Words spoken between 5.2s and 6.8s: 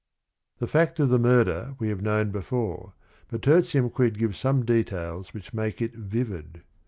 which make it vivid.